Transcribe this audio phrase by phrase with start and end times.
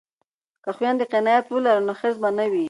[0.63, 2.59] که خویندې قناعت ولري نو حرص به نه وي.